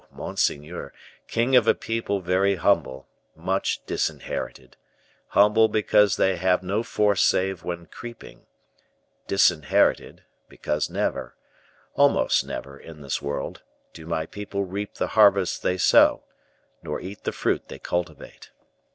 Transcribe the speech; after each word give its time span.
monseigneur, 0.09 0.91
king 1.27 1.55
of 1.55 1.67
a 1.67 1.75
people 1.75 2.21
very 2.21 2.55
humble, 2.55 3.07
much 3.35 3.85
disinherited; 3.85 4.75
humble 5.27 5.67
because 5.67 6.15
they 6.15 6.37
have 6.37 6.63
no 6.63 6.81
force 6.81 7.21
save 7.23 7.63
when 7.63 7.85
creeping; 7.85 8.47
disinherited, 9.27 10.23
because 10.49 10.89
never, 10.89 11.35
almost 11.93 12.43
never 12.43 12.79
in 12.79 13.01
this 13.01 13.21
world, 13.21 13.61
do 13.93 14.07
my 14.07 14.25
people 14.25 14.63
reap 14.63 14.95
the 14.95 15.09
harvest 15.09 15.61
they 15.61 15.77
sow, 15.77 16.23
nor 16.81 16.99
eat 16.99 17.23
the 17.23 17.31
fruit 17.31 17.67
they 17.67 17.77
cultivate. 17.77 18.49